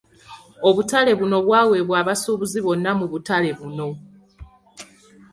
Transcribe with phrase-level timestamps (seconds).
[0.67, 3.87] Obutale buno bwaweebwa abasuubuzi bonna mu butale buno.